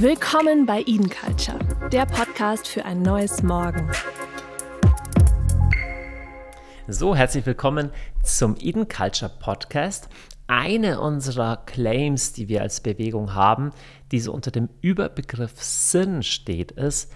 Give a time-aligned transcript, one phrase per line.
[0.00, 1.58] Willkommen bei Eden Culture,
[1.90, 3.90] der Podcast für ein neues Morgen.
[6.86, 7.90] So, herzlich willkommen
[8.22, 10.08] zum Eden Culture Podcast.
[10.46, 13.72] Eine unserer Claims, die wir als Bewegung haben,
[14.12, 17.10] die so unter dem Überbegriff Sinn steht, ist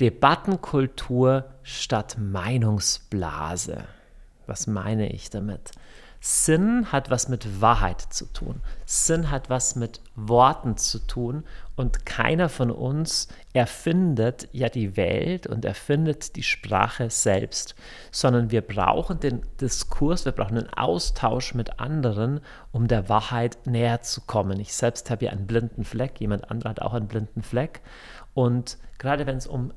[0.00, 3.84] Debattenkultur statt Meinungsblase.
[4.48, 5.70] Was meine ich damit?
[6.26, 8.62] Sinn hat was mit Wahrheit zu tun.
[8.86, 11.44] Sinn hat was mit Worten zu tun.
[11.76, 17.74] Und keiner von uns erfindet ja die Welt und erfindet die Sprache selbst,
[18.10, 22.40] sondern wir brauchen den Diskurs, wir brauchen den Austausch mit anderen,
[22.72, 24.58] um der Wahrheit näher zu kommen.
[24.60, 27.82] Ich selbst habe ja einen blinden Fleck, jemand anderer hat auch einen blinden Fleck.
[28.32, 29.74] Und gerade wenn es um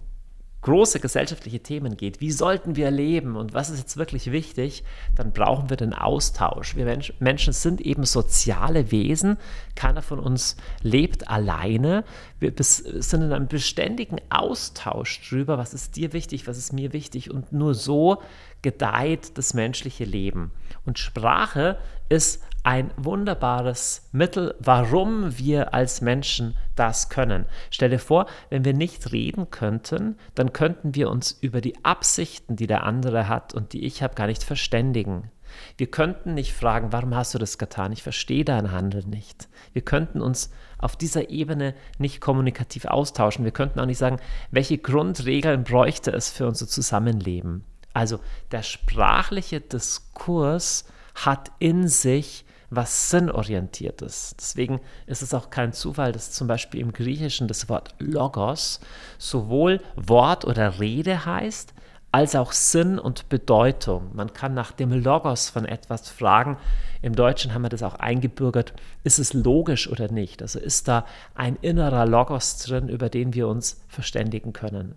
[0.68, 4.84] große gesellschaftliche Themen geht, wie sollten wir leben und was ist jetzt wirklich wichtig,
[5.16, 6.76] dann brauchen wir den Austausch.
[6.76, 9.38] Wir Mensch, Menschen sind eben soziale Wesen.
[9.76, 12.04] Keiner von uns lebt alleine.
[12.42, 17.32] Wir sind in einem beständigen Austausch darüber, was ist dir wichtig, was ist mir wichtig
[17.32, 18.22] und nur so
[18.62, 20.52] gedeiht das menschliche Leben.
[20.86, 21.78] Und Sprache
[22.10, 27.46] ist ein wunderbares Mittel, warum wir als Menschen das können.
[27.72, 32.58] Stell dir vor, wenn wir nicht reden könnten, dann könnten wir uns über die Absichten,
[32.58, 35.32] die der andere hat und die ich habe, gar nicht verständigen.
[35.78, 37.94] Wir könnten nicht fragen, warum hast du das getan?
[37.94, 39.48] Ich verstehe dein Handeln nicht.
[39.72, 43.46] Wir könnten uns auf dieser Ebene nicht kommunikativ austauschen.
[43.46, 44.20] Wir könnten auch nicht sagen,
[44.52, 47.64] welche Grundregeln bräuchte es für unser Zusammenleben.
[47.94, 48.20] Also
[48.52, 50.86] der sprachliche Diskurs
[51.26, 54.36] hat in sich was sinnorientiert ist.
[54.40, 58.82] Deswegen ist es auch kein Zufall, dass zum Beispiel im Griechischen das Wort Logos
[59.18, 61.74] sowohl Wort oder Rede heißt,
[62.12, 64.12] als auch Sinn und Bedeutung.
[64.14, 66.58] Man kann nach dem Logos von etwas fragen.
[67.02, 68.74] Im Deutschen haben wir das auch eingebürgert.
[69.04, 70.42] Ist es logisch oder nicht?
[70.42, 74.96] Also ist da ein innerer Logos drin, über den wir uns verständigen können?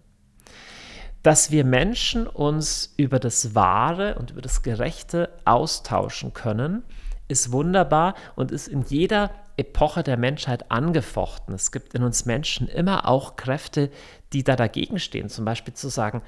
[1.23, 6.83] Dass wir Menschen uns über das Wahre und über das Gerechte austauschen können,
[7.29, 11.55] ist wunderbar und ist in jeder Epoche der Menschheit angefochten.
[11.55, 13.91] Es gibt in uns Menschen immer auch Kräfte,
[14.33, 15.29] die da dagegen stehen.
[15.29, 16.23] Zum Beispiel zu sagen,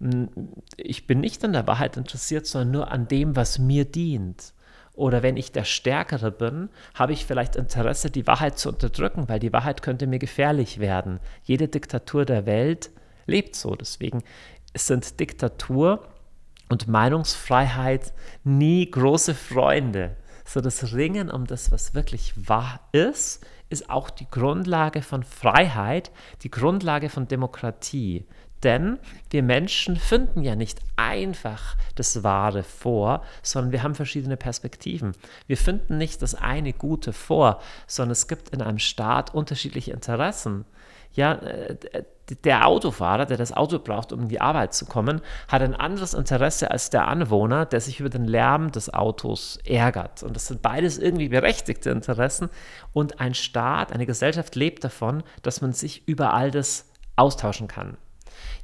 [0.00, 0.30] hm,
[0.76, 4.54] ich bin nicht an der Wahrheit interessiert, sondern nur an dem, was mir dient.
[4.94, 9.38] Oder wenn ich der Stärkere bin, habe ich vielleicht Interesse, die Wahrheit zu unterdrücken, weil
[9.38, 11.20] die Wahrheit könnte mir gefährlich werden.
[11.44, 12.90] Jede Diktatur der Welt
[13.28, 13.74] lebt so.
[13.74, 14.22] Deswegen
[14.74, 16.06] sind Diktatur
[16.68, 18.12] und Meinungsfreiheit
[18.44, 20.16] nie große Freunde.
[20.44, 26.10] So das Ringen um das, was wirklich wahr ist, ist auch die Grundlage von Freiheit,
[26.42, 28.26] die Grundlage von Demokratie.
[28.62, 28.98] Denn
[29.30, 35.12] wir Menschen finden ja nicht einfach das Wahre vor, sondern wir haben verschiedene Perspektiven.
[35.46, 40.64] Wir finden nicht das eine Gute vor, sondern es gibt in einem Staat unterschiedliche Interessen.
[41.12, 41.76] Ja, äh,
[42.44, 46.14] der Autofahrer, der das Auto braucht, um in die Arbeit zu kommen, hat ein anderes
[46.14, 50.22] Interesse als der Anwohner, der sich über den Lärm des Autos ärgert.
[50.22, 52.50] Und das sind beides irgendwie berechtigte Interessen.
[52.92, 57.96] Und ein Staat, eine Gesellschaft lebt davon, dass man sich über all das austauschen kann.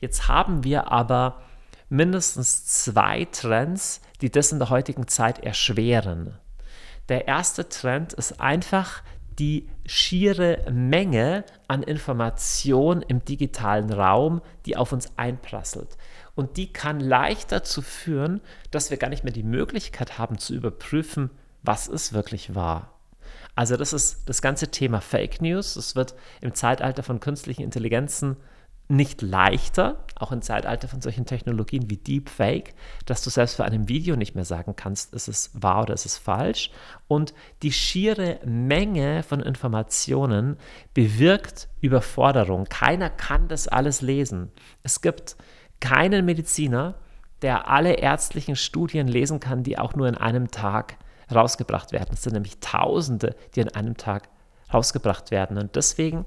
[0.00, 1.41] Jetzt haben wir aber
[1.88, 6.38] mindestens zwei Trends, die das in der heutigen Zeit erschweren.
[7.09, 9.03] Der erste Trend ist einfach
[9.39, 15.97] die schiere Menge an Information im digitalen Raum, die auf uns einprasselt.
[16.34, 18.41] Und die kann leicht dazu führen,
[18.71, 21.31] dass wir gar nicht mehr die Möglichkeit haben zu überprüfen,
[21.62, 22.95] was ist wirklich wahr.
[23.55, 25.77] Also das ist das ganze Thema Fake News.
[25.77, 28.37] Es wird im Zeitalter von künstlichen Intelligenzen
[28.89, 32.75] nicht leichter, auch im Zeitalter von solchen Technologien wie Deepfake,
[33.06, 36.06] dass du selbst für einem Video nicht mehr sagen kannst, ist es wahr oder ist
[36.06, 36.71] es falsch.
[37.09, 40.59] Und die schiere Menge von Informationen
[40.93, 42.65] bewirkt Überforderung.
[42.65, 44.53] Keiner kann das alles lesen.
[44.83, 45.37] Es gibt
[45.81, 46.95] keinen Mediziner,
[47.43, 50.97] der alle ärztlichen Studien lesen kann, die auch nur in einem Tag
[51.34, 52.11] rausgebracht werden.
[52.12, 54.28] Es sind nämlich Tausende, die in einem Tag
[54.72, 55.59] rausgebracht werden.
[55.59, 56.25] Und deswegen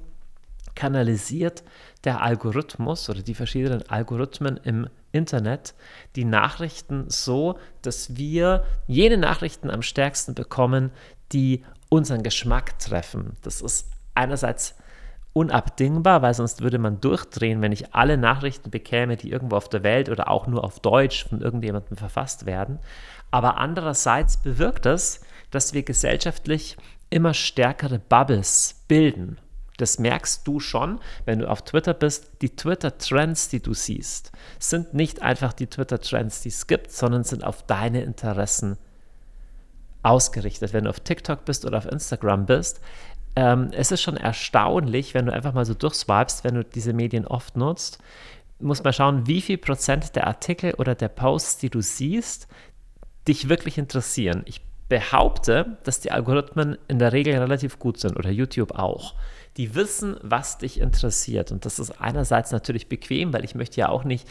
[0.74, 1.62] kanalisiert
[2.04, 5.74] der Algorithmus oder die verschiedenen Algorithmen im Internet
[6.16, 10.90] die Nachrichten so, dass wir jene Nachrichten am stärksten bekommen,
[11.32, 13.36] die unseren Geschmack treffen.
[13.42, 14.76] Das ist einerseits
[15.32, 19.82] unabdingbar, weil sonst würde man durchdrehen, wenn ich alle Nachrichten bekäme, die irgendwo auf der
[19.82, 22.78] Welt oder auch nur auf Deutsch von irgendjemandem verfasst werden.
[23.30, 25.20] Aber andererseits bewirkt das,
[25.50, 26.76] dass wir gesellschaftlich
[27.10, 29.38] immer stärkere Bubbles bilden.
[29.78, 32.30] Das merkst du schon, wenn du auf Twitter bist.
[32.42, 37.44] Die Twitter-Trends, die du siehst, sind nicht einfach die Twitter-Trends, die es gibt, sondern sind
[37.44, 38.76] auf deine Interessen
[40.02, 40.72] ausgerichtet.
[40.72, 42.80] Wenn du auf TikTok bist oder auf Instagram bist,
[43.36, 47.26] ähm, es ist schon erstaunlich, wenn du einfach mal so durchswipest, wenn du diese Medien
[47.26, 47.98] oft nutzt,
[48.58, 52.48] muss man schauen, wie viel Prozent der Artikel oder der Posts, die du siehst,
[53.28, 54.42] dich wirklich interessieren.
[54.46, 59.14] Ich behaupte, dass die Algorithmen in der Regel relativ gut sind oder YouTube auch.
[59.58, 61.52] Die wissen, was dich interessiert.
[61.52, 64.26] Und das ist einerseits natürlich bequem, weil ich möchte ja auch nicht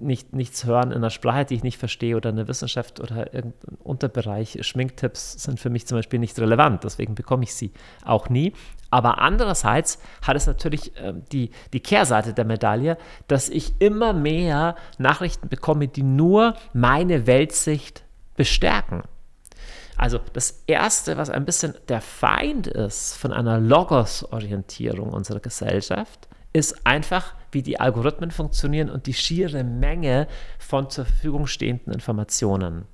[0.00, 3.76] nicht, nichts hören in einer Sprache, die ich nicht verstehe oder eine Wissenschaft oder irgendein
[3.82, 4.58] Unterbereich.
[4.62, 7.72] Schminktipps sind für mich zum Beispiel nicht relevant, deswegen bekomme ich sie
[8.04, 8.52] auch nie.
[8.90, 12.96] Aber andererseits hat es natürlich äh, die, die Kehrseite der Medaille,
[13.28, 18.04] dass ich immer mehr Nachrichten bekomme, die nur meine Weltsicht
[18.36, 19.02] bestärken.
[20.00, 26.86] Also das Erste, was ein bisschen der Feind ist von einer Logos-Orientierung unserer Gesellschaft, ist
[26.86, 30.26] einfach, wie die Algorithmen funktionieren und die schiere Menge
[30.58, 32.86] von zur Verfügung stehenden Informationen.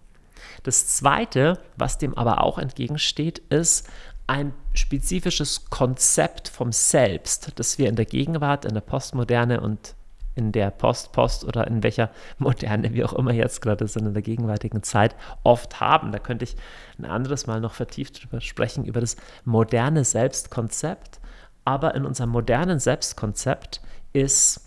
[0.65, 3.89] Das Zweite, was dem aber auch entgegensteht, ist
[4.27, 9.95] ein spezifisches Konzept vom Selbst, das wir in der Gegenwart, in der Postmoderne und
[10.37, 14.23] in der Post-Post oder in welcher Moderne wir auch immer jetzt gerade sind in der
[14.23, 16.13] gegenwärtigen Zeit oft haben.
[16.13, 16.57] Da könnte ich
[16.99, 21.21] ein anderes Mal noch vertieft drüber sprechen, über das moderne Selbstkonzept.
[21.65, 23.81] Aber in unserem modernen Selbstkonzept
[24.13, 24.61] ist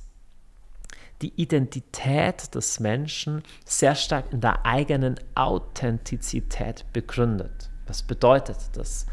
[1.22, 7.70] die Identität des Menschen sehr stark in der eigenen Authentizität begründet.
[7.88, 9.06] Was bedeutet das?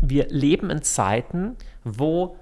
[0.00, 2.36] Wir leben in Zeiten, wo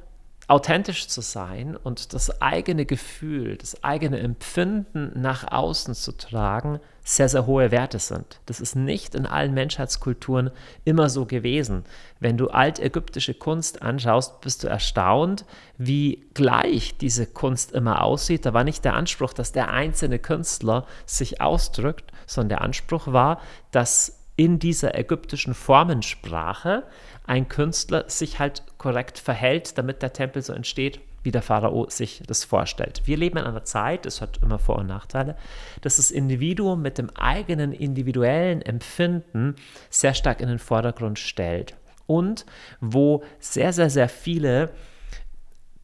[0.51, 7.29] authentisch zu sein und das eigene Gefühl, das eigene Empfinden nach außen zu tragen, sehr,
[7.29, 8.41] sehr hohe Werte sind.
[8.47, 10.51] Das ist nicht in allen Menschheitskulturen
[10.85, 11.85] immer so gewesen.
[12.19, 15.45] Wenn du altägyptische Kunst anschaust, bist du erstaunt,
[15.79, 18.45] wie gleich diese Kunst immer aussieht.
[18.45, 23.41] Da war nicht der Anspruch, dass der einzelne Künstler sich ausdrückt, sondern der Anspruch war,
[23.71, 26.85] dass in dieser ägyptischen Formensprache
[27.27, 32.23] ein Künstler sich halt korrekt verhält, damit der Tempel so entsteht, wie der Pharao sich
[32.27, 33.03] das vorstellt.
[33.05, 35.37] Wir leben in einer Zeit, das hat immer Vor- und Nachteile,
[35.83, 39.57] dass das Individuum mit dem eigenen individuellen Empfinden
[39.91, 41.77] sehr stark in den Vordergrund stellt
[42.07, 42.47] und
[42.81, 44.71] wo sehr, sehr, sehr viele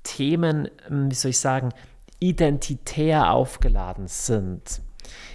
[0.02, 1.75] Themen, wie soll ich sagen,
[2.20, 4.81] identitär aufgeladen sind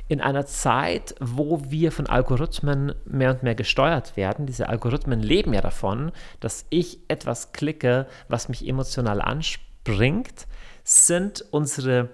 [0.07, 4.45] in einer Zeit, wo wir von Algorithmen mehr und mehr gesteuert werden.
[4.45, 10.47] Diese Algorithmen leben ja davon, dass ich etwas klicke, was mich emotional anspringt,
[10.83, 12.09] sind unsere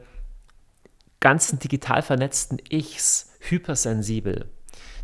[1.19, 4.49] ganzen digital vernetzten Ichs hypersensibel.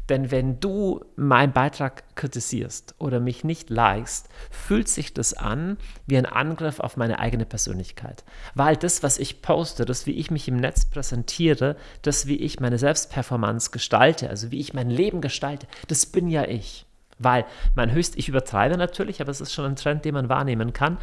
[0.09, 6.17] Denn wenn du meinen Beitrag kritisierst oder mich nicht likest, fühlt sich das an wie
[6.17, 8.23] ein Angriff auf meine eigene Persönlichkeit.
[8.53, 12.59] Weil das, was ich poste, das, wie ich mich im Netz präsentiere, das, wie ich
[12.59, 16.85] meine Selbstperformance gestalte, also wie ich mein Leben gestalte, das bin ja ich.
[17.19, 17.45] Weil
[17.75, 20.97] mein Höchst, ich übertreibe natürlich, aber es ist schon ein Trend, den man wahrnehmen kann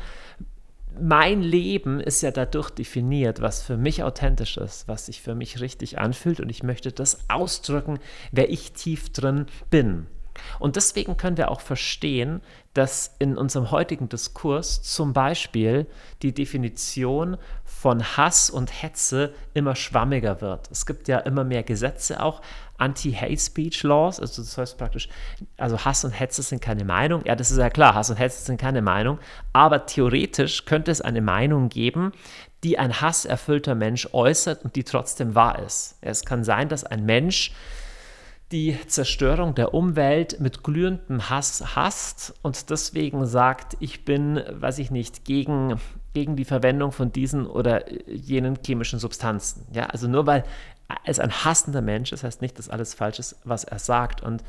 [0.99, 5.61] mein Leben ist ja dadurch definiert, was für mich authentisch ist, was sich für mich
[5.61, 7.99] richtig anfühlt und ich möchte das ausdrücken,
[8.33, 10.07] wer ich tief drin bin.
[10.59, 12.41] Und deswegen können wir auch verstehen,
[12.75, 15.87] dass in unserem heutigen Diskurs zum Beispiel
[16.23, 20.71] die Definition von Hass und Hetze immer schwammiger wird.
[20.71, 22.43] Es gibt ja immer mehr Gesetze auch,
[22.79, 25.09] Anti-Hate-Speech-Laws, also das heißt praktisch,
[25.59, 27.23] also Hass und Hetze sind keine Meinung.
[27.27, 29.19] Ja, das ist ja klar, Hass und Hetze sind keine Meinung,
[29.53, 32.13] aber theoretisch könnte es eine Meinung geben,
[32.65, 35.97] die ein hasserfüllter Mensch äußert und die trotzdem wahr ist.
[36.01, 37.53] Es kann sein, dass ein Mensch
[38.53, 44.91] die Zerstörung der Umwelt mit glühendem Hass hasst und deswegen sagt, ich bin, weiß ich
[44.91, 45.81] nicht, gegen,
[46.15, 49.67] gegen die Verwendung von diesen oder jenen chemischen Substanzen.
[49.73, 50.45] Ja, also nur weil
[51.05, 54.21] es ein hassender Mensch ist, heißt nicht, dass alles falsch ist, was er sagt.
[54.21, 54.43] Und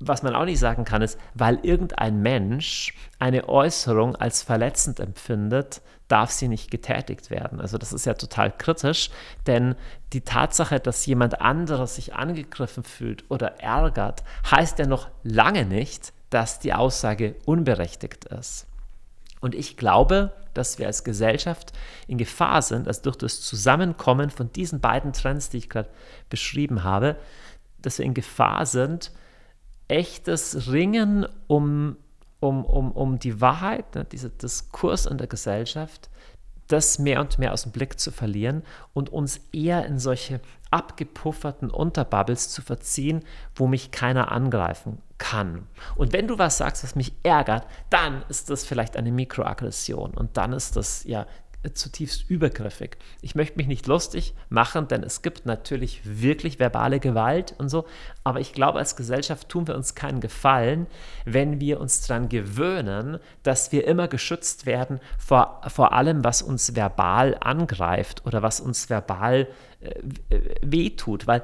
[0.00, 5.82] was man auch nicht sagen kann, ist, weil irgendein Mensch eine Äußerung als verletzend empfindet,
[6.08, 7.60] darf sie nicht getätigt werden.
[7.60, 9.10] Also das ist ja total kritisch,
[9.46, 9.76] denn
[10.12, 16.12] die Tatsache, dass jemand anderes sich angegriffen fühlt oder ärgert, heißt ja noch lange nicht,
[16.30, 18.66] dass die Aussage unberechtigt ist.
[19.40, 21.72] Und ich glaube, dass wir als Gesellschaft
[22.06, 25.90] in Gefahr sind, also durch das Zusammenkommen von diesen beiden Trends, die ich gerade
[26.28, 27.16] beschrieben habe,
[27.82, 29.12] dass wir in Gefahr sind,
[29.90, 31.96] echtes Ringen um,
[32.38, 36.08] um, um, um die Wahrheit, ne, dieser Diskurs in der Gesellschaft,
[36.68, 38.62] das mehr und mehr aus dem Blick zu verlieren
[38.94, 43.24] und uns eher in solche abgepufferten Unterbubbles zu verziehen,
[43.56, 45.66] wo mich keiner angreifen kann.
[45.96, 50.36] Und wenn du was sagst, was mich ärgert, dann ist das vielleicht eine Mikroaggression und
[50.36, 51.26] dann ist das ja
[51.74, 52.96] zutiefst übergriffig.
[53.20, 57.86] Ich möchte mich nicht lustig machen, denn es gibt natürlich wirklich verbale Gewalt und so,
[58.24, 60.86] aber ich glaube, als Gesellschaft tun wir uns keinen Gefallen,
[61.24, 66.74] wenn wir uns daran gewöhnen, dass wir immer geschützt werden vor, vor allem, was uns
[66.74, 69.46] verbal angreift oder was uns verbal
[69.80, 69.94] äh,
[70.62, 71.42] wehtut, weil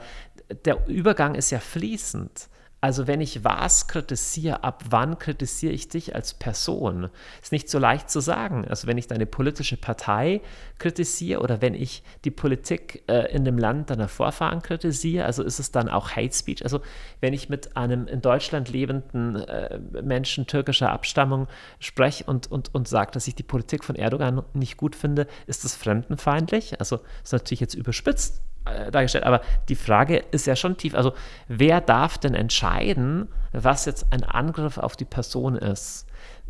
[0.64, 2.48] der Übergang ist ja fließend.
[2.86, 7.10] Also wenn ich was kritisiere, ab wann kritisiere ich dich als Person?
[7.42, 8.64] Ist nicht so leicht zu sagen.
[8.64, 10.40] Also wenn ich deine politische Partei
[10.78, 15.58] kritisiere oder wenn ich die Politik äh, in dem Land deiner Vorfahren kritisiere, also ist
[15.58, 16.62] es dann auch Hate Speech?
[16.62, 16.80] Also
[17.18, 21.48] wenn ich mit einem in Deutschland lebenden äh, Menschen türkischer Abstammung
[21.80, 25.64] spreche und, und, und sage, dass ich die Politik von Erdogan nicht gut finde, ist
[25.64, 26.78] das fremdenfeindlich?
[26.78, 28.45] Also ist natürlich jetzt überspitzt
[28.90, 29.24] dargestellt.
[29.24, 30.94] Aber die Frage ist ja schon tief.
[30.94, 31.12] Also,
[31.48, 36.06] wer darf denn entscheiden, was jetzt ein Angriff auf die Person ist?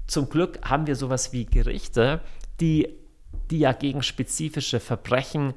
[0.06, 2.20] Zum Glück haben wir sowas wie Gerichte,
[2.60, 2.88] die,
[3.50, 5.54] die ja gegen spezifische Verbrechen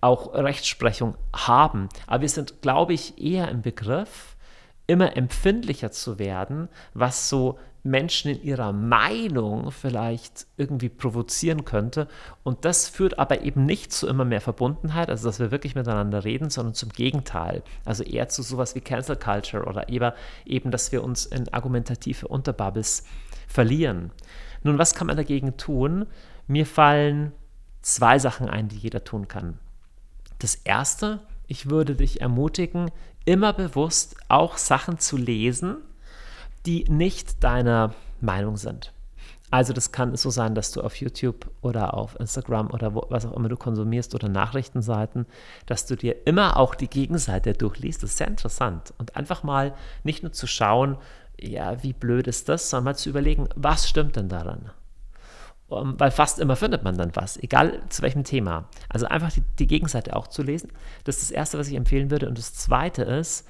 [0.00, 1.88] auch Rechtsprechung haben.
[2.06, 4.31] Aber wir sind, glaube ich, eher im Begriff,
[4.92, 12.08] immer empfindlicher zu werden, was so Menschen in ihrer Meinung vielleicht irgendwie provozieren könnte.
[12.44, 16.24] Und das führt aber eben nicht zu immer mehr Verbundenheit, also dass wir wirklich miteinander
[16.24, 17.62] reden, sondern zum Gegenteil.
[17.86, 23.04] Also eher zu sowas wie Cancel Culture oder eben, dass wir uns in argumentative Unterbubbles
[23.48, 24.12] verlieren.
[24.62, 26.06] Nun, was kann man dagegen tun?
[26.46, 27.32] Mir fallen
[27.80, 29.58] zwei Sachen ein, die jeder tun kann.
[30.38, 32.90] Das erste, ich würde dich ermutigen,
[33.24, 35.76] immer bewusst auch Sachen zu lesen,
[36.66, 38.92] die nicht deiner Meinung sind.
[39.50, 43.26] Also das kann so sein, dass du auf YouTube oder auf Instagram oder wo, was
[43.26, 45.26] auch immer du konsumierst oder Nachrichtenseiten,
[45.66, 48.02] dass du dir immer auch die Gegenseite durchliest.
[48.02, 48.94] Das ist sehr interessant.
[48.96, 49.74] Und einfach mal
[50.04, 50.96] nicht nur zu schauen,
[51.38, 54.70] ja, wie blöd ist das, sondern mal zu überlegen, was stimmt denn daran?
[55.72, 58.68] Um, weil fast immer findet man dann was, egal zu welchem Thema.
[58.88, 60.70] Also einfach die, die Gegenseite auch zu lesen.
[61.04, 62.28] Das ist das Erste, was ich empfehlen würde.
[62.28, 63.46] Und das Zweite ist,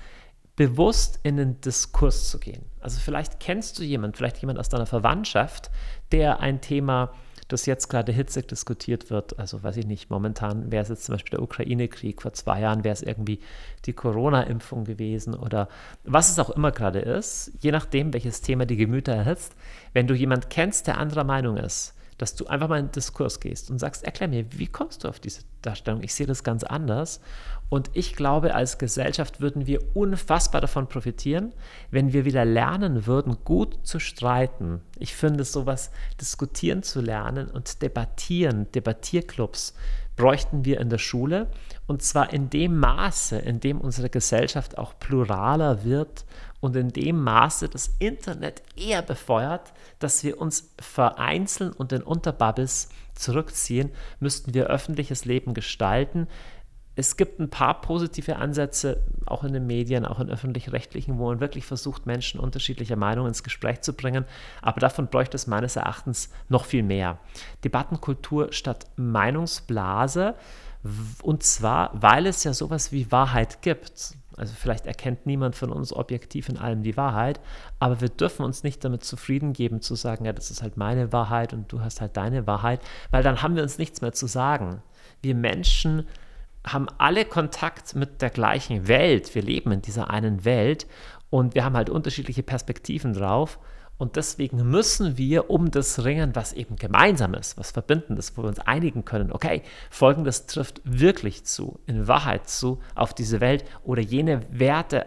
[0.57, 2.65] bewusst in den Diskurs zu gehen.
[2.81, 5.71] Also vielleicht kennst du jemanden, vielleicht jemand aus deiner Verwandtschaft,
[6.13, 7.13] der ein Thema,
[7.49, 11.15] das jetzt gerade hitzig diskutiert wird, also weiß ich nicht, momentan wäre es jetzt zum
[11.15, 13.41] Beispiel der Ukraine-Krieg, vor zwei Jahren wäre es irgendwie
[13.85, 15.69] die Corona-Impfung gewesen oder
[16.05, 19.55] was es auch immer gerade ist, je nachdem, welches Thema die Gemüter erhitzt,
[19.93, 23.41] wenn du jemanden kennst, der anderer Meinung ist, dass du einfach mal in den Diskurs
[23.41, 26.05] gehst und sagst, erklär mir, wie kommst du auf diese Darstellung?
[26.05, 27.21] Ich sehe das ganz anders.
[27.69, 31.53] Und ich glaube, als Gesellschaft würden wir unfassbar davon profitieren,
[31.91, 34.83] wenn wir wieder lernen würden, gut zu streiten.
[35.01, 39.75] Ich finde, sowas diskutieren zu lernen und debattieren, Debattierclubs
[40.17, 41.51] bräuchten wir in der Schule.
[41.87, 46.25] Und zwar in dem Maße, in dem unsere Gesellschaft auch pluraler wird
[46.61, 52.89] und in dem Maße das Internet eher befeuert, dass wir uns vereinzeln und in Unterbubbles
[53.15, 53.91] zurückziehen,
[54.21, 56.29] müssten wir öffentliches Leben gestalten.
[56.95, 61.41] Es gibt ein paar positive Ansätze, auch in den Medien, auch in öffentlich-rechtlichen, wo man
[61.41, 64.27] wirklich versucht, Menschen unterschiedlicher Meinungen ins Gespräch zu bringen.
[64.61, 67.19] Aber davon bräuchte es meines Erachtens noch viel mehr.
[67.65, 70.35] Debattenkultur statt Meinungsblase.
[71.23, 74.15] Und zwar, weil es ja sowas wie Wahrheit gibt.
[74.37, 77.39] Also vielleicht erkennt niemand von uns objektiv in allem die Wahrheit,
[77.79, 81.13] aber wir dürfen uns nicht damit zufrieden geben zu sagen, ja, das ist halt meine
[81.13, 82.81] Wahrheit und du hast halt deine Wahrheit,
[83.11, 84.83] weil dann haben wir uns nichts mehr zu sagen.
[85.21, 86.07] Wir Menschen
[86.67, 89.35] haben alle Kontakt mit der gleichen Welt.
[89.35, 90.87] Wir leben in dieser einen Welt
[91.31, 93.59] und wir haben halt unterschiedliche Perspektiven drauf.
[93.99, 98.49] Und deswegen müssen wir um das ringen, was eben gemeinsam ist, was Verbindendes, wo wir
[98.49, 99.31] uns einigen können.
[99.31, 105.07] Okay, folgendes trifft wirklich zu, in Wahrheit zu auf diese Welt oder jene Werte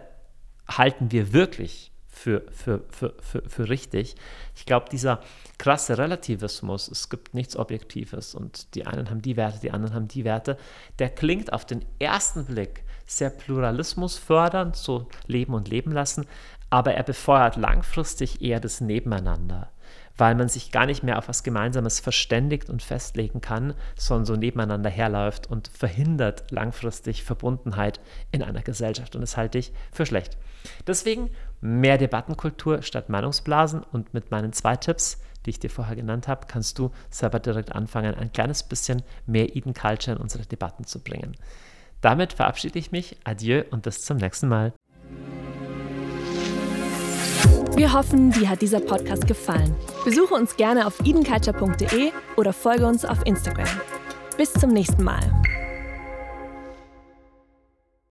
[0.66, 4.16] halten wir wirklich für, für, für, für, für richtig.
[4.56, 5.20] Ich glaube, dieser
[5.58, 10.08] krasse Relativismus, es gibt nichts Objektives und die einen haben die Werte, die anderen haben
[10.08, 10.56] die Werte,
[10.98, 16.26] der klingt auf den ersten Blick sehr pluralismusfördernd, so leben und leben lassen,
[16.70, 19.70] aber er befeuert langfristig eher das Nebeneinander,
[20.18, 24.36] weil man sich gar nicht mehr auf was Gemeinsames verständigt und festlegen kann, sondern so
[24.36, 28.00] nebeneinander herläuft und verhindert langfristig Verbundenheit
[28.32, 29.14] in einer Gesellschaft.
[29.14, 30.38] Und das halte ich für schlecht.
[30.86, 31.30] Deswegen
[31.60, 36.46] mehr Debattenkultur statt Meinungsblasen und mit meinen zwei Tipps, die ich dir vorher genannt habe,
[36.46, 41.02] kannst du selber direkt anfangen, ein kleines bisschen mehr Eden Culture in unsere Debatten zu
[41.02, 41.36] bringen.
[42.00, 43.16] Damit verabschiede ich mich.
[43.24, 44.72] Adieu und bis zum nächsten Mal.
[47.76, 49.76] Wir hoffen, dir hat dieser Podcast gefallen.
[50.02, 53.68] Besuche uns gerne auf edenculture.de oder folge uns auf Instagram.
[54.38, 55.20] Bis zum nächsten Mal.